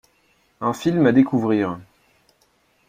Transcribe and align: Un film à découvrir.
Un 0.61 0.73
film 0.73 1.05
à 1.05 1.11
découvrir. 1.11 1.77